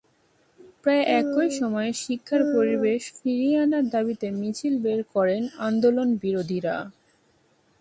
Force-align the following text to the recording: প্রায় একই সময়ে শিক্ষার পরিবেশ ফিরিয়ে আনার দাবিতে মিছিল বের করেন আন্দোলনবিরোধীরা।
প্রায় 0.81 1.03
একই 1.19 1.49
সময়ে 1.59 1.91
শিক্ষার 2.03 2.41
পরিবেশ 2.55 3.01
ফিরিয়ে 3.17 3.55
আনার 3.65 3.85
দাবিতে 3.93 4.27
মিছিল 4.39 4.73
বের 4.85 5.01
করেন 5.13 5.41
আন্দোলনবিরোধীরা। 5.67 6.75